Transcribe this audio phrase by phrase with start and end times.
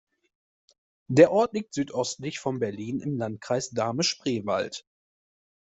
[1.09, 4.83] Der Ort liegt südöstlich von Berlin im Landkreis Dahme-Spreewald.